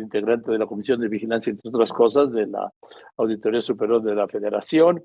[0.00, 2.70] integrante de la Comisión de Vigilancia, entre otras cosas, de la
[3.16, 5.04] Auditoría Superior de la Federación,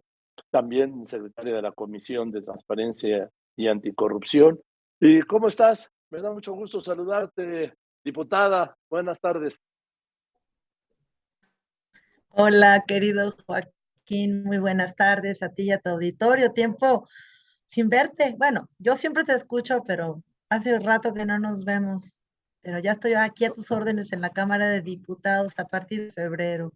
[0.51, 4.59] también secretaria de la Comisión de Transparencia y Anticorrupción.
[4.99, 5.89] ¿Y cómo estás?
[6.09, 7.73] Me da mucho gusto saludarte,
[8.03, 8.77] diputada.
[8.89, 9.59] Buenas tardes.
[12.29, 14.43] Hola, querido Joaquín.
[14.43, 16.51] Muy buenas tardes a ti y a tu auditorio.
[16.51, 17.07] Tiempo
[17.65, 18.35] sin verte.
[18.37, 22.19] Bueno, yo siempre te escucho, pero hace rato que no nos vemos.
[22.65, 26.11] Pero ya estoy aquí a tus órdenes en la Cámara de Diputados a partir de
[26.11, 26.73] febrero.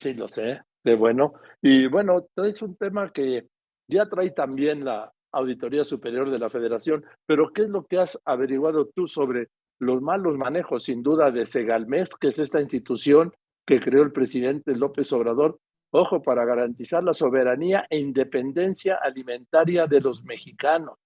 [0.00, 0.62] Sí, lo sé.
[0.82, 1.34] De bueno.
[1.60, 3.46] Y bueno, es un tema que
[3.86, 8.18] ya trae también la Auditoría Superior de la Federación, pero ¿qué es lo que has
[8.24, 9.48] averiguado tú sobre
[9.78, 13.30] los malos manejos, sin duda, de Segalmex, que es esta institución
[13.66, 15.58] que creó el presidente López Obrador,
[15.90, 20.96] ojo, para garantizar la soberanía e independencia alimentaria de los mexicanos?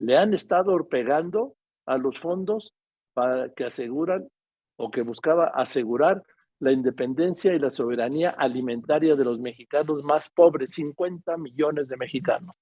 [0.00, 1.54] Le han estado pegando
[1.86, 2.74] a los fondos
[3.18, 4.28] para que aseguran
[4.76, 6.22] o que buscaba asegurar
[6.60, 12.54] la independencia y la soberanía alimentaria de los mexicanos más pobres, 50 millones de mexicanos.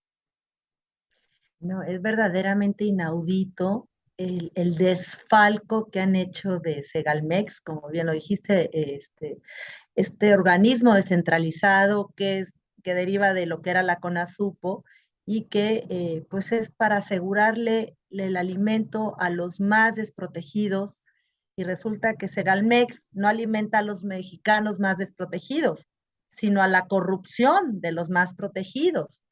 [1.60, 8.70] No, es verdaderamente inaudito el, desfalco que han hecho de Segalmex, como bien lo dijiste,
[8.94, 9.36] este,
[9.94, 14.86] este organismo descentralizado que, es, que deriva de lo que era la CONASUPO
[15.26, 21.02] y que eh, pues es para asegurarle el alimento a los más desprotegidos
[21.56, 25.88] y resulta que Segalmex no alimenta a los mexicanos más desprotegidos,
[26.28, 29.24] sino a la corrupción de los más protegidos,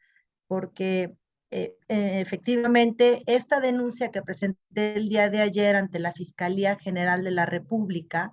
[0.48, 1.14] porque
[1.50, 7.22] eh, eh, efectivamente esta denuncia que presenté el día de ayer ante la Fiscalía General
[7.22, 8.32] de la República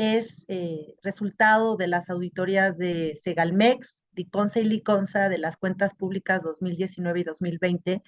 [0.00, 6.40] es eh, resultado de las auditorías de Segalmex, Diconsa y Liconsa de las cuentas públicas
[6.42, 8.02] 2019 y 2020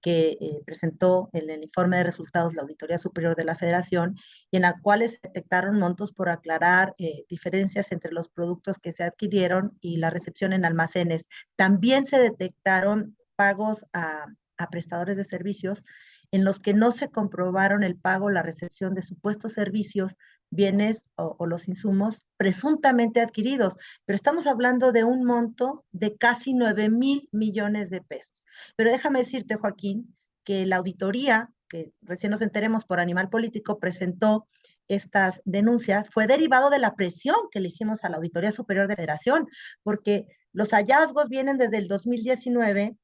[0.00, 4.16] que eh, presentó en el informe de resultados la Auditoría Superior de la Federación
[4.50, 8.90] y en la cual se detectaron montos por aclarar eh, diferencias entre los productos que
[8.90, 11.28] se adquirieron y la recepción en almacenes.
[11.54, 14.26] También se detectaron pagos a,
[14.56, 15.84] a prestadores de servicios
[16.32, 20.16] en los que no se comprobaron el pago la recepción de supuestos servicios
[20.50, 26.88] bienes o, los insumos presuntamente adquiridos, pero estamos hablando de un monto de casi 9
[26.88, 28.46] mil millones de pesos.
[28.76, 34.48] Pero déjame decirte, Joaquín, que la auditoría, que recién nos enteremos por Animal Político, presentó
[34.88, 38.96] estas denuncias, fue derivado de la presión que le hicimos a la Auditoría Superior de
[38.96, 39.46] Federación,
[39.82, 42.96] porque los hallazgos vienen desde el 2019,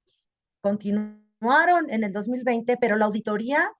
[0.62, 3.70] continuaron en el 2020, pero la auditoría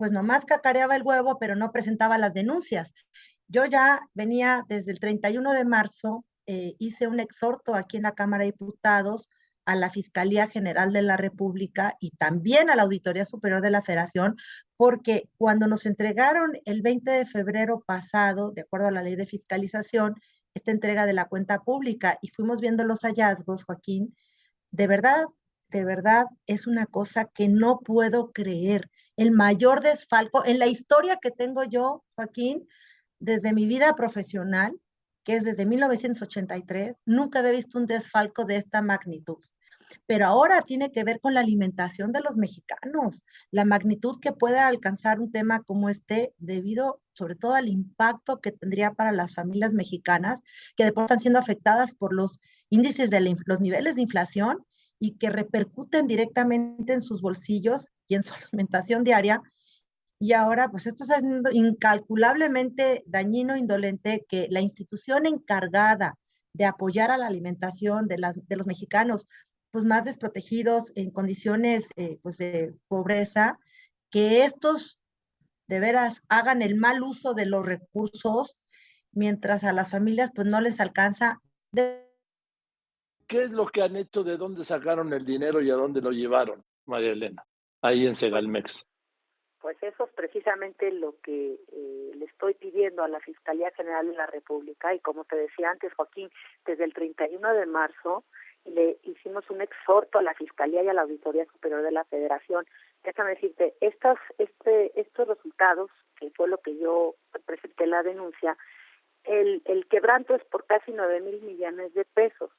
[0.00, 2.94] pues nomás cacareaba el huevo, pero no presentaba las denuncias.
[3.48, 8.14] Yo ya venía desde el 31 de marzo, eh, hice un exhorto aquí en la
[8.14, 9.28] Cámara de Diputados
[9.66, 13.82] a la Fiscalía General de la República y también a la Auditoría Superior de la
[13.82, 14.36] Federación,
[14.78, 19.26] porque cuando nos entregaron el 20 de febrero pasado, de acuerdo a la ley de
[19.26, 20.14] fiscalización,
[20.54, 24.16] esta entrega de la cuenta pública y fuimos viendo los hallazgos, Joaquín,
[24.70, 25.26] de verdad,
[25.68, 28.88] de verdad es una cosa que no puedo creer
[29.20, 32.66] el mayor desfalco en la historia que tengo yo, Joaquín,
[33.18, 34.80] desde mi vida profesional,
[35.24, 39.44] que es desde 1983, nunca había visto un desfalco de esta magnitud.
[40.06, 44.58] Pero ahora tiene que ver con la alimentación de los mexicanos, la magnitud que puede
[44.58, 49.74] alcanzar un tema como este debido sobre todo al impacto que tendría para las familias
[49.74, 50.40] mexicanas
[50.76, 54.64] que de están siendo afectadas por los índices de los niveles de inflación
[55.00, 59.42] y que repercuten directamente en sus bolsillos y en su alimentación diaria.
[60.20, 66.16] Y ahora, pues esto siendo incalculablemente dañino, indolente, que la institución encargada
[66.52, 69.26] de apoyar a la alimentación de, las, de los mexicanos,
[69.70, 73.58] pues más desprotegidos en condiciones eh, pues de pobreza,
[74.10, 75.00] que estos
[75.68, 78.56] de veras hagan el mal uso de los recursos,
[79.12, 81.40] mientras a las familias pues no les alcanza.
[81.72, 82.09] De
[83.30, 84.24] ¿Qué es lo que han hecho?
[84.24, 87.44] ¿De dónde sacaron el dinero y a dónde lo llevaron, María Elena,
[87.80, 88.88] ahí en Segalmex?
[89.60, 94.14] Pues eso es precisamente lo que eh, le estoy pidiendo a la Fiscalía General de
[94.14, 96.28] la República y como te decía antes, Joaquín,
[96.66, 98.24] desde el 31 de marzo
[98.64, 102.66] le hicimos un exhorto a la Fiscalía y a la Auditoría Superior de la Federación.
[103.04, 105.88] Déjame decirte, estas, este, estos resultados,
[106.18, 107.14] que fue lo que yo
[107.46, 108.58] presenté la denuncia,
[109.22, 112.50] el, el quebranto es por casi 9 mil millones de pesos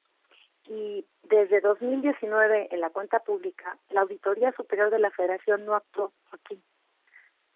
[1.62, 6.60] 2019 en la cuenta pública, la Auditoría Superior de la Federación no actuó aquí.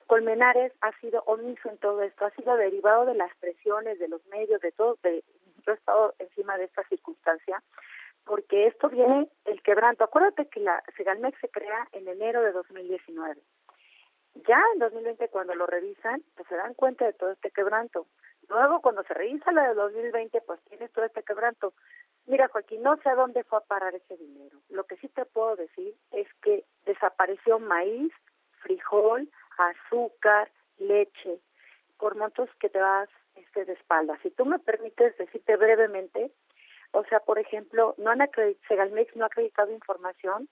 [0.06, 4.24] Colmenares ha sido omiso en todo esto, ha sido derivado de las presiones de los
[4.26, 5.24] medios, de todo, de,
[5.66, 7.62] yo he estado encima de esta circunstancia,
[8.24, 10.04] porque esto viene el quebranto.
[10.04, 13.40] Acuérdate que la Segalmex se crea en enero de 2019.
[14.46, 18.06] Ya en 2020 cuando lo revisan, pues se dan cuenta de todo este quebranto.
[18.48, 21.74] Luego cuando se revisa la de 2020, pues tienes todo este quebranto.
[22.26, 24.58] Mira, Joaquín, no sé a dónde fue a parar ese dinero.
[24.68, 28.12] Lo que sí te puedo decir es que desapareció maíz,
[28.62, 29.28] frijol,
[29.58, 31.40] azúcar, leche,
[31.98, 34.18] por montos que te vas este, de espaldas.
[34.22, 36.30] Si tú me permites decirte brevemente,
[36.92, 38.28] o sea, por ejemplo, no han
[38.68, 40.48] Segalmex no ha acreditado información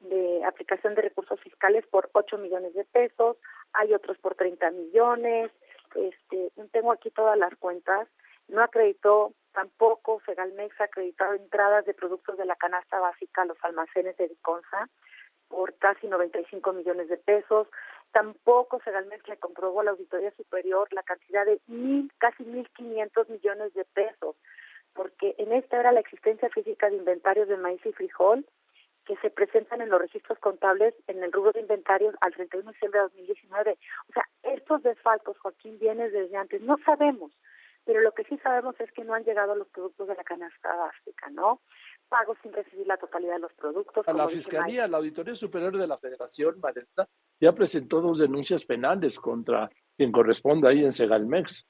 [0.00, 3.36] de aplicación de recursos fiscales por 8 millones de pesos,
[3.72, 5.50] hay otros por 30 millones,
[5.94, 8.08] este, tengo aquí todas las cuentas,
[8.48, 13.58] no acreditó tampoco, Segalmex ha acreditado entradas de productos de la canasta básica a los
[13.62, 14.88] almacenes de Viconza
[15.48, 17.68] por casi 95 millones de pesos,
[18.12, 23.74] tampoco Segalmex le comprobó a la Auditoría Superior la cantidad de mil, casi 1.500 millones
[23.74, 24.36] de pesos
[24.98, 28.44] porque en esta era la existencia física de inventarios de maíz y frijol
[29.06, 32.72] que se presentan en los registros contables en el rubro de inventarios al 31 de
[32.72, 33.78] diciembre de 2019.
[34.08, 36.62] O sea, estos desfalcos, Joaquín, vienen desde antes.
[36.62, 37.32] No sabemos,
[37.84, 40.74] pero lo que sí sabemos es que no han llegado los productos de la canasta
[40.74, 41.62] básica, ¿no?
[42.08, 44.06] Pagos sin recibir la totalidad de los productos.
[44.06, 47.08] A la Fiscalía, la Auditoría Superior de la Federación, Marenta,
[47.40, 51.66] ya presentó dos denuncias penales contra quien corresponde ahí en Segalmex.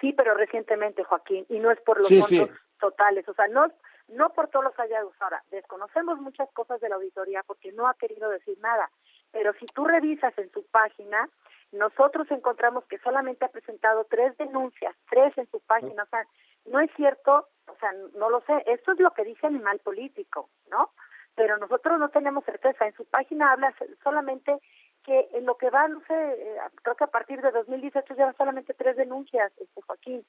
[0.00, 2.50] Sí, pero recientemente, Joaquín, y no es por los montos
[2.80, 3.70] totales, o sea, no,
[4.08, 5.14] no por todos los hallazgos.
[5.20, 8.90] Ahora, desconocemos muchas cosas de la auditoría porque no ha querido decir nada,
[9.30, 11.28] pero si tú revisas en su página,
[11.72, 16.26] nosotros encontramos que solamente ha presentado tres denuncias, tres en su página, o sea,
[16.66, 20.50] no es cierto, o sea, no lo sé, esto es lo que dice Animal Político,
[20.70, 20.90] ¿no?
[21.34, 23.72] Pero nosotros no tenemos certeza, en su página habla
[24.02, 24.58] solamente
[25.04, 28.32] que en lo que va, no sé, eh, creo que a partir de 2018 lleva
[28.34, 30.26] solamente tres denuncias, este Joaquín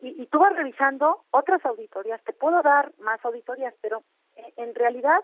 [0.00, 4.04] y, y tú vas revisando otras auditorías, te puedo dar más auditorías, pero
[4.36, 5.20] eh, en realidad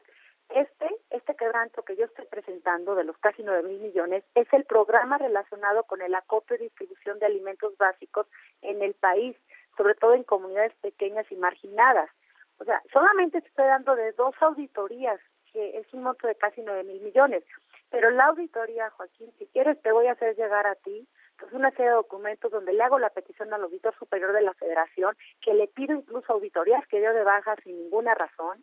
[0.50, 4.64] este, este quebranto que yo estoy presentando de los casi nueve mil millones es el
[4.64, 8.26] programa relacionado con el acopio y distribución de alimentos básicos
[8.60, 9.36] en el país,
[9.76, 12.10] sobre todo en comunidades pequeñas y marginadas.
[12.58, 15.20] O sea, solamente te estoy dando de dos auditorías,
[15.52, 17.44] que es un monto de casi nueve mil millones.
[17.90, 21.06] Pero la auditoría, Joaquín, si quieres te voy a hacer llegar a ti
[21.38, 24.54] pues una serie de documentos donde le hago la petición al auditor superior de la
[24.54, 28.62] federación, que le pido incluso auditorías que dio de baja sin ninguna razón.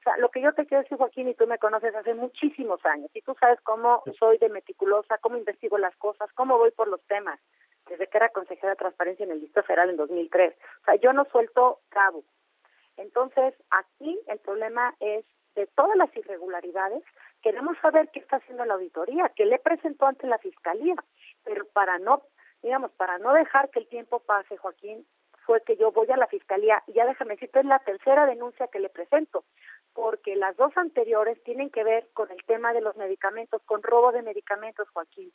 [0.00, 2.84] O sea, lo que yo te quiero decir, Joaquín, y tú me conoces hace muchísimos
[2.86, 6.88] años, y tú sabes cómo soy de meticulosa, cómo investigo las cosas, cómo voy por
[6.88, 7.38] los temas,
[7.88, 10.54] desde que era consejera de transparencia en el Distrito Federal en 2003.
[10.82, 12.24] O sea, yo no suelto cabo.
[12.96, 15.24] Entonces, aquí el problema es
[15.54, 17.02] de todas las irregularidades,
[17.42, 20.94] queremos saber qué está haciendo la auditoría, qué le presentó ante la fiscalía
[21.44, 22.22] pero para no,
[22.62, 25.06] digamos, para no dejar que el tiempo pase, Joaquín,
[25.46, 28.68] fue que yo voy a la fiscalía y ya déjame decirte, es la tercera denuncia
[28.68, 29.44] que le presento,
[29.94, 34.12] porque las dos anteriores tienen que ver con el tema de los medicamentos, con robo
[34.12, 35.32] de medicamentos, Joaquín.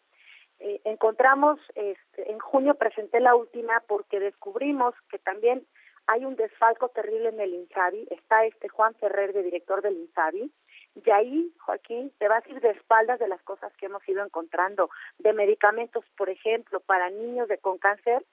[0.60, 5.66] Eh, encontramos, este, en junio presenté la última porque descubrimos que también
[6.07, 10.52] hay un desfalco terrible en el INSABI, está este Juan Ferrer de director del INSABI,
[10.96, 14.24] y ahí, Joaquín, te vas a ir de espaldas de las cosas que hemos ido
[14.24, 18.24] encontrando, de medicamentos, por ejemplo, para niños de con cáncer,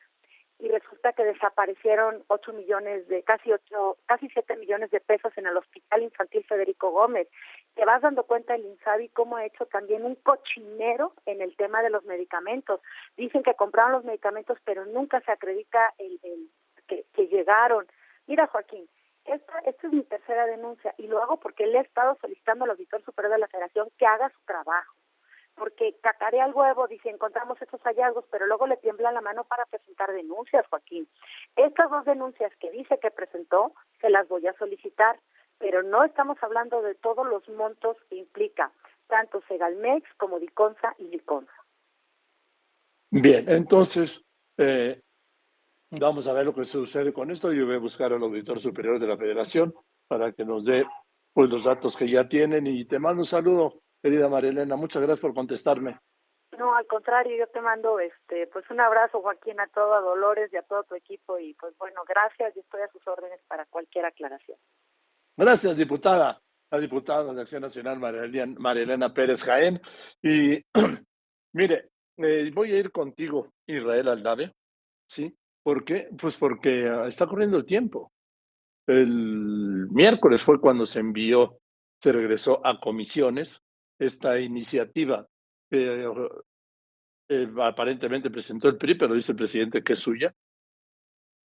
[0.63, 5.49] y resulta que desaparecieron 8 millones de, casi ocho, casi 7 millones de pesos en
[5.49, 7.27] el Hospital Infantil Federico Gómez.
[7.75, 11.83] Te vas dando cuenta el INSABI cómo ha hecho también un cochinero en el tema
[11.83, 12.81] de los medicamentos.
[13.17, 16.21] Dicen que compraron los medicamentos, pero nunca se acredita el,
[16.87, 17.89] que llegaron.
[18.29, 18.89] Mira, Joaquín,
[19.25, 22.71] esta, esta es mi tercera denuncia y lo hago porque le he estado solicitando al
[22.71, 24.95] auditor superior de la federación que haga su trabajo.
[25.55, 29.67] Porque cacarea al huevo, dice, encontramos estos hallazgos, pero luego le tiembla la mano para
[29.67, 31.09] presentar denuncias, Joaquín.
[31.57, 35.21] Estas dos denuncias que dice que presentó, se las voy a solicitar,
[35.59, 38.73] pero no estamos hablando de todos los montos que implica
[39.07, 41.53] tanto Segalmex como Diconsa y Liconza.
[43.11, 44.25] Bien, entonces,
[44.57, 45.03] eh,
[46.01, 47.53] Vamos a ver lo que sucede con esto.
[47.53, 49.75] Yo voy a buscar al auditor superior de la federación
[50.09, 50.87] para que nos dé
[51.35, 54.77] pues, los datos que ya tienen y te mando un saludo, querida Marilena.
[54.77, 55.99] Muchas gracias por contestarme.
[56.59, 60.53] No, al contrario, yo te mando este pues un abrazo, Joaquín, a todo, a Dolores
[60.53, 63.65] y a todo tu equipo y pues bueno, gracias y estoy a sus órdenes para
[63.67, 64.59] cualquier aclaración.
[65.37, 66.41] Gracias, diputada.
[66.71, 67.99] La diputada de Acción Nacional,
[68.59, 69.81] Marilena Pérez Jaén.
[70.23, 70.63] Y
[71.53, 74.55] mire, eh, voy a ir contigo, Israel Aldave,
[75.07, 75.35] ¿sí?
[75.63, 76.09] ¿Por qué?
[76.19, 78.11] Pues porque ah, está corriendo el tiempo.
[78.87, 81.59] El miércoles fue cuando se envió,
[82.03, 83.63] se regresó a comisiones
[83.99, 85.27] esta iniciativa
[85.71, 86.07] eh,
[87.63, 90.35] aparentemente presentó el PRI, pero dice el presidente que es suya.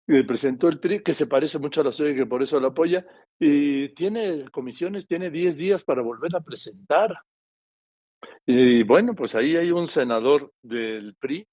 [0.09, 2.61] Y presentó el PRI, que se parece mucho a la suya y que por eso
[2.61, 3.05] la apoya.
[3.39, 7.19] Y tiene comisiones, tiene 10 días para volver a presentar.
[8.47, 11.47] Y bueno, pues ahí hay un senador del PRI,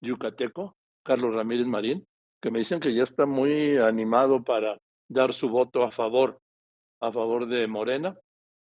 [0.00, 2.06] yucateco, Carlos Ramírez Marín,
[2.40, 4.78] que me dicen que ya está muy animado para
[5.08, 6.40] dar su voto a favor,
[7.00, 8.16] a favor de Morena,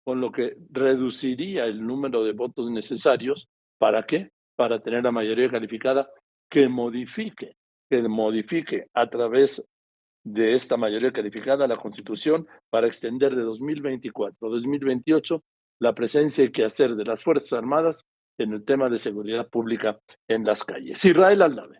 [0.03, 3.48] con lo que reduciría el número de votos necesarios.
[3.77, 4.29] ¿Para qué?
[4.55, 6.10] Para tener la mayoría calificada
[6.50, 7.55] que modifique,
[7.89, 9.65] que modifique a través
[10.24, 15.43] de esta mayoría calificada la Constitución para extender de 2024 a 2028
[15.79, 18.05] la presencia y quehacer de las Fuerzas Armadas
[18.38, 21.03] en el tema de seguridad pública en las calles.
[21.03, 21.79] Israel Aldave.